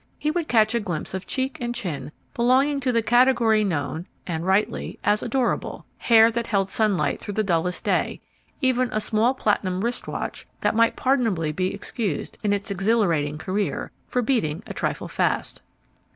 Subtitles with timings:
[0.17, 4.43] He would catch a glimpse of cheek and chin belonging to the category known (and
[4.43, 8.19] rightly) as adorable; hair that held sunlight through the dullest day;
[8.61, 13.91] even a small platinum wrist watch that might pardonably be excused, in its exhilarating career,
[14.07, 15.61] for beating a trifle fast.